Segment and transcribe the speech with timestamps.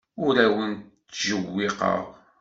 [0.25, 2.03] Ur awent-ttjewwiqeɣ.